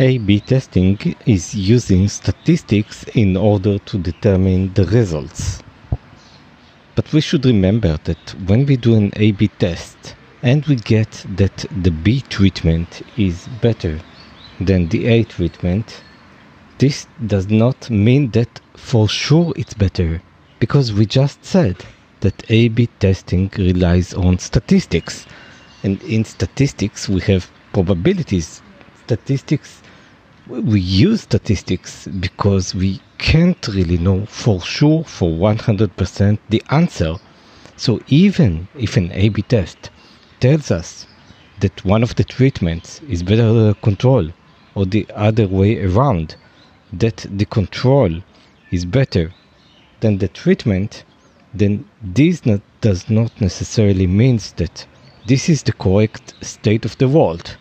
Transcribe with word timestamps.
A-B 0.00 0.40
testing 0.40 0.98
is 1.24 1.54
using 1.54 2.08
statistics 2.08 3.04
in 3.14 3.36
order 3.36 3.78
to 3.78 3.96
determine 3.96 4.74
the 4.74 4.84
results. 4.86 5.60
But 6.96 7.12
we 7.12 7.20
should 7.20 7.44
remember 7.46 7.96
that 8.02 8.34
when 8.48 8.66
we 8.66 8.76
do 8.76 8.96
an 8.96 9.12
A-B 9.14 9.46
test 9.60 10.16
and 10.42 10.66
we 10.66 10.74
get 10.74 11.24
that 11.36 11.64
the 11.70 11.92
B 11.92 12.22
treatment 12.28 13.02
is 13.16 13.46
better 13.62 14.00
than 14.58 14.88
the 14.88 15.06
A 15.06 15.22
treatment, 15.22 16.02
this 16.78 17.06
does 17.28 17.46
not 17.46 17.88
mean 17.88 18.32
that 18.32 18.60
for 18.76 19.08
sure 19.08 19.52
it's 19.54 19.74
better 19.74 20.20
because 20.58 20.92
we 20.92 21.06
just 21.06 21.44
said 21.44 21.76
that 22.18 22.50
A-B 22.50 22.88
testing 22.98 23.48
relies 23.56 24.12
on 24.12 24.40
statistics 24.40 25.24
and 25.84 26.02
in 26.02 26.24
statistics 26.24 27.08
we 27.08 27.20
have 27.20 27.48
probabilities. 27.72 28.63
Statistics 29.04 29.82
we 30.46 30.78
use 30.78 31.22
statistics 31.22 32.06
because 32.06 32.74
we 32.74 33.00
can't 33.16 33.66
really 33.68 33.96
know 33.96 34.26
for 34.26 34.60
sure 34.60 35.02
for 35.04 35.30
100% 35.30 36.38
the 36.50 36.62
answer. 36.70 37.14
So 37.76 38.00
even 38.08 38.68
if 38.78 38.96
an 38.96 39.10
A-B 39.12 39.42
test 39.42 39.90
tells 40.40 40.70
us 40.70 41.06
that 41.60 41.84
one 41.84 42.02
of 42.02 42.16
the 42.16 42.24
treatments 42.24 43.00
is 43.08 43.22
better 43.22 43.46
than 43.46 43.68
the 43.68 43.74
control 43.74 44.30
or 44.74 44.84
the 44.84 45.06
other 45.14 45.48
way 45.48 45.82
around, 45.82 46.36
that 46.92 47.26
the 47.30 47.46
control 47.46 48.22
is 48.70 48.84
better 48.84 49.32
than 50.00 50.18
the 50.18 50.28
treatment, 50.28 51.04
then 51.54 51.88
this 52.02 52.44
not, 52.44 52.60
does 52.82 53.08
not 53.08 53.40
necessarily 53.40 54.06
means 54.06 54.52
that 54.52 54.86
this 55.26 55.48
is 55.48 55.62
the 55.62 55.72
correct 55.72 56.34
state 56.44 56.84
of 56.84 56.98
the 56.98 57.08
world. 57.08 57.56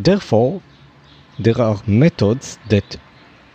Therefore, 0.00 0.62
there 1.40 1.60
are 1.60 1.82
methods 1.84 2.56
that 2.68 2.96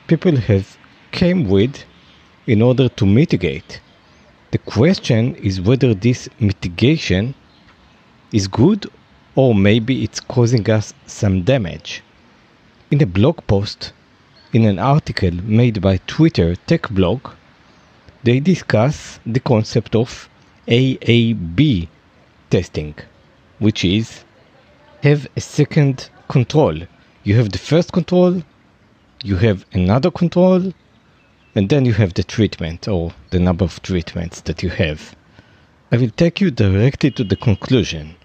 people 0.08 0.36
have 0.36 0.78
came 1.14 1.48
with 1.48 1.86
in 2.46 2.62
order 2.62 2.90
to 2.90 3.06
mitigate. 3.06 3.80
The 4.52 4.58
question 4.58 5.36
is 5.36 5.62
whether 5.62 5.94
this 5.94 6.28
mitigation 6.42 7.34
is 8.34 8.50
good 8.50 8.92
or 9.36 9.56
maybe 9.56 10.04
it's 10.04 10.20
causing 10.20 10.70
us 10.70 10.94
some 11.06 11.44
damage. 11.44 12.04
In 12.92 13.02
a 13.02 13.06
blog 13.06 13.48
post, 13.48 13.94
in 14.52 14.66
an 14.66 14.80
article 14.80 15.32
made 15.32 15.80
by 15.80 16.02
Twitter 16.08 16.58
Tech 16.68 16.90
Blog, 16.90 17.22
they 18.24 18.42
discuss 18.42 19.18
the 19.26 19.40
concept 19.40 19.96
of 19.96 20.28
AAB 20.68 21.88
testing, 22.50 22.96
which 23.60 23.86
is 23.86 24.26
have 25.04 25.26
a 25.38 25.42
second 25.42 26.10
control 26.38 26.78
you 27.26 27.38
have 27.38 27.54
the 27.54 27.58
first 27.58 27.94
control, 27.94 28.44
you 29.24 29.38
have 29.38 29.66
another 29.72 30.12
control, 30.12 30.74
and 31.56 31.70
then 31.70 31.86
you 31.86 31.94
have 31.94 32.14
the 32.16 32.24
treatment 32.24 32.86
or 32.86 33.14
the 33.30 33.40
number 33.40 33.64
of 33.64 33.82
treatments 33.82 34.42
that 34.42 34.62
you 34.62 34.70
have. 34.70 35.16
I 35.94 35.98
will 35.98 36.10
take 36.10 36.42
you 36.42 36.52
directly 36.52 37.12
to 37.12 37.24
the 37.24 37.38
conclusion. 37.38 38.16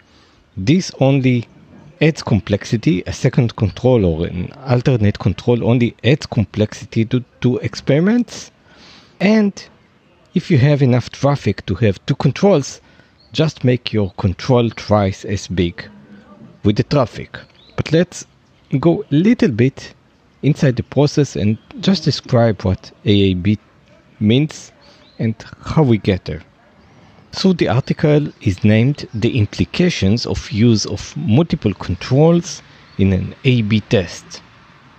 This 0.56 0.90
only 0.98 1.46
adds 2.00 2.24
complexity. 2.24 3.04
A 3.06 3.12
second 3.12 3.54
control 3.54 4.04
or 4.04 4.26
an 4.26 4.52
alternate 4.66 5.20
control 5.20 5.62
only 5.62 5.94
adds 6.02 6.26
complexity 6.26 7.04
to, 7.04 7.24
to 7.42 7.58
experiments. 7.58 8.50
And 9.20 9.52
if 10.34 10.50
you 10.50 10.58
have 10.58 10.82
enough 10.82 11.10
traffic 11.10 11.64
to 11.66 11.76
have 11.76 12.04
two 12.06 12.16
controls, 12.16 12.80
just 13.32 13.62
make 13.62 13.92
your 13.92 14.10
control 14.12 14.70
twice 14.70 15.24
as 15.24 15.46
big 15.46 15.88
with 16.64 16.76
the 16.76 16.82
traffic. 16.82 17.38
But 17.78 17.92
let's 17.92 18.26
go 18.80 19.04
a 19.04 19.14
little 19.14 19.52
bit 19.52 19.94
inside 20.42 20.74
the 20.74 20.82
process 20.82 21.36
and 21.36 21.56
just 21.78 22.02
describe 22.02 22.62
what 22.62 22.90
AAB 23.04 23.56
means 24.18 24.72
and 25.20 25.36
how 25.64 25.84
we 25.84 25.98
get 25.98 26.24
there. 26.24 26.42
So 27.30 27.52
the 27.52 27.68
article 27.68 28.32
is 28.40 28.64
named 28.64 29.08
The 29.14 29.38
Implications 29.38 30.26
of 30.26 30.50
Use 30.50 30.86
of 30.86 31.16
Multiple 31.16 31.72
Controls 31.72 32.62
in 32.98 33.12
an 33.12 33.36
A-B 33.44 33.78
Test. 33.82 34.42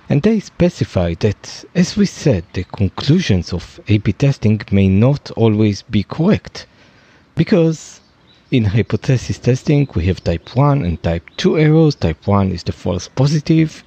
And 0.08 0.22
they 0.22 0.40
specify 0.40 1.16
that, 1.16 1.66
as 1.76 1.98
we 1.98 2.06
said, 2.06 2.46
the 2.54 2.64
conclusions 2.64 3.52
of 3.52 3.82
A-B 3.90 4.14
testing 4.14 4.62
may 4.72 4.88
not 4.88 5.32
always 5.32 5.82
be 5.82 6.04
correct. 6.04 6.66
Because 7.36 7.99
in 8.52 8.66
hypothesis 8.66 9.38
testing, 9.38 9.88
we 9.94 10.08
have 10.08 10.24
type 10.24 10.56
1 10.56 10.84
and 10.84 11.02
type 11.04 11.30
2 11.38 11.60
errors. 11.60 11.94
Type 11.96 12.26
1 12.26 12.52
is 12.52 12.64
the 12.64 12.72
false 12.72 13.08
positive, 13.08 13.84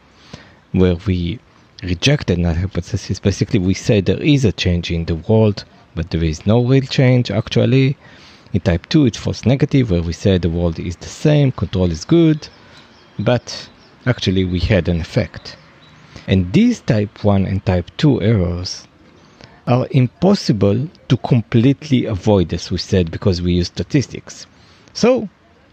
where 0.70 0.94
we 1.06 1.40
reject 1.82 2.30
a 2.30 2.36
null 2.36 2.54
hypothesis. 2.54 3.18
Basically, 3.18 3.58
we 3.58 3.74
say 3.74 4.00
there 4.00 4.22
is 4.22 4.44
a 4.44 4.52
change 4.52 4.90
in 4.92 5.06
the 5.06 5.16
world, 5.16 5.64
but 5.96 6.10
there 6.10 6.22
is 6.22 6.46
no 6.46 6.64
real 6.64 6.82
change 6.84 7.30
actually. 7.30 7.96
In 8.52 8.60
type 8.60 8.88
2, 8.88 9.06
it's 9.06 9.18
false 9.18 9.44
negative, 9.44 9.90
where 9.90 10.02
we 10.02 10.12
say 10.12 10.38
the 10.38 10.48
world 10.48 10.78
is 10.78 10.96
the 10.96 11.08
same, 11.08 11.50
control 11.50 11.90
is 11.90 12.04
good, 12.04 12.48
but 13.18 13.68
actually 14.06 14.44
we 14.44 14.60
had 14.60 14.88
an 14.88 15.00
effect. 15.00 15.56
And 16.28 16.52
these 16.52 16.80
type 16.80 17.24
1 17.24 17.46
and 17.46 17.64
type 17.66 17.90
2 17.96 18.22
errors 18.22 18.86
are 19.66 19.86
impossible 19.92 20.88
to 21.08 21.16
completely 21.18 22.06
avoid, 22.06 22.52
as 22.52 22.70
we 22.70 22.78
said, 22.78 23.10
because 23.10 23.40
we 23.40 23.54
use 23.54 23.68
statistics. 23.68 24.46
So 24.92 25.28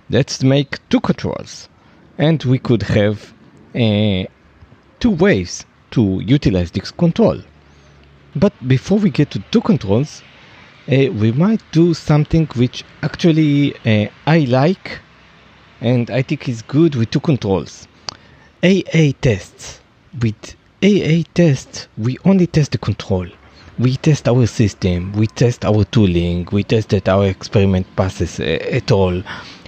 let's 0.09 0.43
make 0.43 0.77
two 0.89 0.99
controls. 0.99 1.67
And 2.17 2.43
we 2.43 2.59
could 2.59 2.83
have 2.83 3.33
uh, 3.73 4.25
two 4.99 5.11
ways 5.11 5.65
to 5.91 6.21
utilize 6.25 6.71
this 6.71 6.91
control. 6.91 7.41
But 8.35 8.53
before 8.67 8.99
we 8.99 9.09
get 9.09 9.31
to 9.31 9.39
two 9.51 9.61
controls, 9.61 10.21
uh, 10.87 11.11
we 11.11 11.31
might 11.31 11.61
do 11.71 11.93
something 11.93 12.47
which 12.55 12.83
actually 13.01 13.75
uh, 13.85 14.09
I 14.27 14.39
like 14.39 14.99
and 15.81 16.11
I 16.11 16.21
think 16.21 16.47
is 16.47 16.61
good 16.61 16.95
with 16.95 17.09
two 17.09 17.21
controls. 17.21 17.87
AA 18.63 19.13
tests. 19.21 19.79
With 20.21 20.55
AA 20.83 21.23
tests, 21.33 21.87
we 21.97 22.17
only 22.25 22.47
test 22.47 22.71
the 22.71 22.77
control 22.77 23.27
we 23.79 23.95
test 23.95 24.27
our 24.27 24.45
system, 24.45 25.13
we 25.13 25.25
test 25.25 25.63
our 25.63 25.85
tooling, 25.85 26.45
we 26.51 26.63
test 26.63 26.89
that 26.89 27.07
our 27.07 27.27
experiment 27.27 27.87
passes 27.95 28.37
uh, 28.39 28.43
at 28.43 28.91
all. 28.91 29.23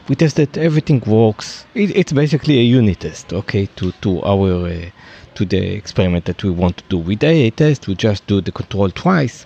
We 0.09 0.15
test 0.15 0.35
that 0.35 0.57
everything 0.57 1.01
works. 1.07 1.65
It, 1.73 1.95
it's 1.95 2.11
basically 2.11 2.59
a 2.59 2.63
unit 2.63 2.99
test, 2.99 3.31
okay, 3.31 3.67
to 3.77 3.93
to 4.01 4.21
our 4.23 4.67
uh, 4.67 4.89
to 5.35 5.45
the 5.45 5.75
experiment 5.75 6.25
that 6.25 6.43
we 6.43 6.49
want 6.49 6.77
to 6.77 6.83
do. 6.89 6.97
With 6.97 7.23
AA 7.23 7.51
test, 7.55 7.87
we 7.87 7.95
just 7.95 8.27
do 8.27 8.41
the 8.41 8.51
control 8.51 8.89
twice 8.89 9.45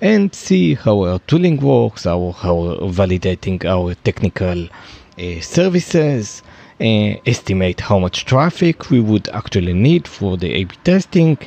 and 0.00 0.34
see 0.34 0.74
how 0.74 1.04
our 1.04 1.20
tooling 1.20 1.58
works, 1.58 2.02
how 2.02 2.32
how 2.32 2.56
validating 2.90 3.64
our 3.64 3.94
technical 3.94 4.64
uh, 4.66 5.40
services, 5.40 6.42
uh, 6.80 7.14
estimate 7.24 7.78
how 7.80 8.00
much 8.00 8.24
traffic 8.24 8.90
we 8.90 8.98
would 8.98 9.28
actually 9.28 9.74
need 9.74 10.08
for 10.08 10.36
the 10.36 10.52
A/B 10.54 10.74
testing 10.82 11.38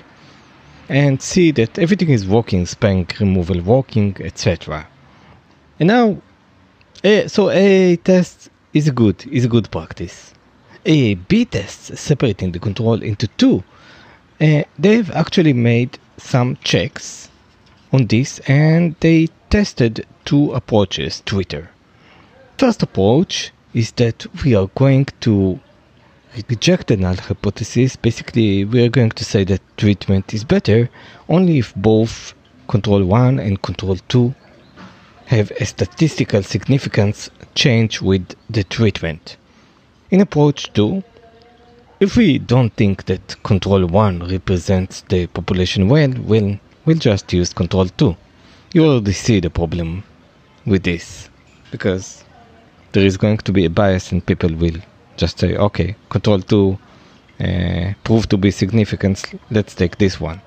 and 0.90 1.22
see 1.22 1.51
that 1.51 1.79
everything 1.79 2.09
is 2.09 2.28
working, 2.28 2.66
spank 2.66 3.19
removal 3.19 3.62
working, 3.62 4.16
etc. 4.19 4.88
And 5.79 5.88
now, 5.88 6.22
a, 7.03 7.28
so 7.28 7.50
A 7.50 7.97
test 7.97 8.50
is 8.73 8.90
good, 8.91 9.25
is 9.31 9.45
a 9.45 9.47
good 9.47 9.69
practice. 9.72 10.34
A 10.85 11.16
B 11.16 11.45
test, 11.45 11.97
separating 11.97 12.51
the 12.51 12.59
control 12.59 13.01
into 13.01 13.28
two, 13.28 13.63
uh, 14.40 14.63
they've 14.78 15.09
actually 15.12 15.53
made 15.53 15.97
some 16.18 16.57
checks 16.63 17.29
on 17.91 18.07
this 18.07 18.40
and 18.47 18.95
they 19.00 19.29
tested 19.50 20.06
two 20.25 20.53
approaches 20.53 21.22
Twitter. 21.25 21.69
First 22.57 22.84
approach 22.84 23.51
is 23.74 23.91
that 23.94 24.25
we 24.44 24.56
are 24.56 24.68
going 24.75 25.07
to 25.22 25.59
reject 26.50 26.88
the 26.88 26.97
null 26.97 27.16
hypothesis, 27.16 27.96
basically 27.96 28.66
we 28.66 28.84
are 28.84 28.90
going 28.90 29.12
to 29.12 29.23
say 29.23 29.44
that 29.46 29.62
treatment 29.78 30.33
is 30.33 30.44
better 30.44 30.89
only 31.30 31.59
if 31.59 31.74
both 31.75 32.33
control 32.68 33.04
1 33.06 33.39
and 33.39 33.62
control 33.62 33.98
2 34.09 34.33
have 35.27 35.51
a 35.51 35.65
statistical 35.65 36.44
significance 36.44 37.30
change 37.56 38.01
with 38.01 38.36
the 38.50 38.63
treatment. 38.63 39.38
In 40.12 40.21
approach 40.21 40.71
2, 40.74 41.04
if 42.00 42.15
we 42.15 42.38
don't 42.38 42.74
think 42.75 43.06
that 43.06 43.42
control 43.44 43.86
1 43.86 44.27
represents 44.27 45.01
the 45.09 45.27
population 45.27 45.88
well, 45.88 46.13
we'll, 46.19 46.59
we'll 46.86 46.98
just 46.98 47.31
use 47.31 47.54
control 47.54 47.88
2. 47.88 48.15
You 48.74 48.86
already 48.86 49.13
see 49.13 49.39
the 49.39 49.50
problem 49.50 50.04
with 50.65 50.83
this 50.83 51.30
because 51.71 52.24
there 52.92 53.06
is 53.06 53.18
going 53.18 53.38
to 53.38 53.51
be 53.51 53.65
a 53.65 53.69
bias 53.69 54.12
and 54.12 54.25
people 54.25 54.54
will 54.54 54.80
just 55.17 55.39
say, 55.39 55.56
okay, 55.56 55.95
control 56.09 56.41
2 56.41 56.77
uh, 57.39 57.94
proved 58.03 58.29
to 58.29 58.38
be 58.38 58.51
significant, 58.51 59.23
let's 59.51 59.75
take 59.75 59.97
this 59.97 60.19
one. 60.19 60.41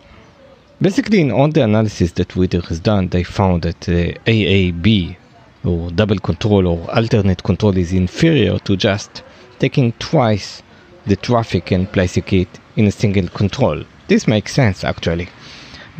Basically, 0.81 1.21
in 1.21 1.31
all 1.33 1.49
the 1.49 1.63
analysis 1.63 2.13
that 2.13 2.31
Twitter 2.31 2.61
has 2.63 2.79
done, 2.81 3.09
they 3.09 3.25
found 3.25 3.63
that 3.63 3.89
uh, 3.89 4.19
AAB, 4.27 5.17
or 5.65 5.91
double 5.91 6.19
control 6.19 6.67
or 6.67 6.95
alternate 6.95 7.43
control, 7.43 7.77
is 7.77 7.93
inferior 7.93 8.59
to 8.61 8.77
just 8.77 9.23
taking 9.59 9.93
twice 9.95 10.63
the 11.07 11.17
traffic 11.17 11.73
and 11.73 11.91
placing 11.91 12.25
it 12.29 12.49
in 12.77 12.87
a 12.87 12.93
single 12.93 13.29
control. 13.29 13.83
This 14.07 14.29
makes 14.29 14.55
sense 14.55 14.85
actually. 14.85 15.29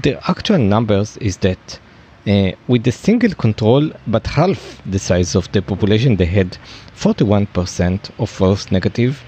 The 0.03 0.19
actual 0.31 0.59
numbers 0.59 1.17
is 1.17 1.39
that 1.39 1.81
uh, 2.29 2.53
with 2.67 2.85
the 2.85 2.93
single 2.93 3.35
control, 3.35 3.91
but 4.07 4.27
half 4.27 4.83
the 4.85 4.99
size 4.99 5.35
of 5.35 5.51
the 5.53 5.63
population, 5.63 6.17
they 6.17 6.27
had 6.27 6.59
41% 6.95 8.11
of 8.19 8.29
false 8.29 8.71
negative. 8.71 9.23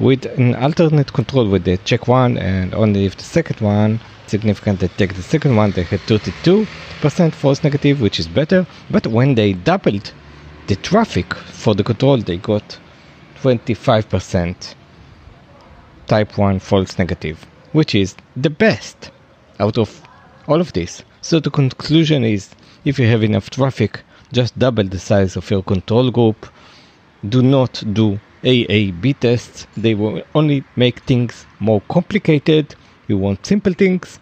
With 0.00 0.26
an 0.26 0.54
alternate 0.56 1.12
control 1.12 1.48
with 1.48 1.64
the 1.64 1.76
check 1.78 2.08
one 2.08 2.38
and 2.38 2.74
only 2.74 3.04
if 3.06 3.16
the 3.16 3.24
second 3.24 3.60
one 3.60 4.00
significant, 4.26 4.80
they 4.80 4.88
take 4.88 5.14
the 5.14 5.22
second 5.22 5.56
one, 5.56 5.70
they 5.72 5.82
had 5.82 6.00
32% 6.00 7.32
false 7.34 7.62
negative, 7.64 8.00
which 8.00 8.20
is 8.20 8.28
better. 8.28 8.66
But 8.90 9.06
when 9.06 9.34
they 9.34 9.52
doubled 9.54 10.12
the 10.66 10.76
traffic 10.76 11.32
for 11.34 11.74
the 11.74 11.84
control, 11.84 12.18
they 12.18 12.36
got 12.36 12.78
25% 13.42 14.74
type 16.06 16.38
1 16.38 16.58
false 16.58 16.98
negative, 16.98 17.46
which 17.72 17.94
is 17.94 18.16
the 18.36 18.50
best 18.50 19.10
out 19.60 19.78
of 19.78 20.07
all 20.48 20.60
of 20.60 20.72
this. 20.72 21.02
So 21.20 21.38
the 21.38 21.50
conclusion 21.50 22.24
is 22.24 22.50
if 22.84 22.98
you 22.98 23.06
have 23.06 23.22
enough 23.22 23.50
traffic, 23.50 24.00
just 24.32 24.58
double 24.58 24.84
the 24.84 24.98
size 24.98 25.36
of 25.36 25.50
your 25.50 25.62
control 25.62 26.10
group. 26.10 26.46
Do 27.28 27.42
not 27.42 27.82
do 27.92 28.18
AAB 28.42 29.18
tests. 29.20 29.66
They 29.76 29.94
will 29.94 30.22
only 30.34 30.64
make 30.76 31.00
things 31.00 31.46
more 31.60 31.82
complicated. 31.88 32.74
You 33.08 33.18
want 33.18 33.46
simple 33.46 33.74
things. 33.74 34.18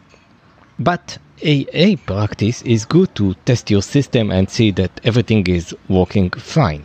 But 0.79 1.19
AA 1.45 1.97
practice 2.07 2.63
is 2.63 2.85
good 2.85 3.15
to 3.15 3.35
test 3.45 3.71
your 3.71 3.83
system 3.83 4.31
and 4.31 4.51
see 4.51 4.71
that 4.73 5.01
everything 5.05 5.47
is 5.47 5.75
working 5.89 6.31
fine. 6.31 6.85